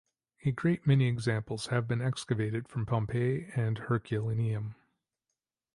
[0.45, 4.73] A great many examples have been excavated from Pompeii and Herculaneum.